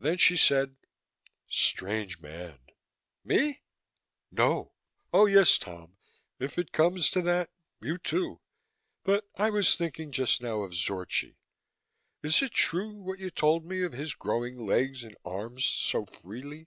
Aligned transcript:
Then 0.00 0.18
she 0.18 0.36
said: 0.36 0.74
"Strange 1.46 2.18
man." 2.20 2.58
"Me?" 3.22 3.62
"No. 4.32 4.72
Oh, 5.12 5.26
yes, 5.26 5.58
Tom, 5.58 5.96
if 6.40 6.58
it 6.58 6.72
comes 6.72 7.08
to 7.10 7.22
that, 7.22 7.50
you, 7.80 7.96
too. 7.96 8.40
But 9.04 9.28
I 9.36 9.50
was 9.50 9.76
thinking 9.76 10.10
just 10.10 10.42
now 10.42 10.62
of 10.62 10.72
Zorchi. 10.72 11.36
Is 12.20 12.42
it 12.42 12.50
true, 12.52 12.94
what 12.94 13.20
you 13.20 13.30
told 13.30 13.64
me 13.64 13.84
of 13.84 13.92
his 13.92 14.14
growing 14.14 14.58
legs 14.58 15.04
and 15.04 15.16
arms 15.24 15.64
so 15.64 16.04
freely?" 16.04 16.66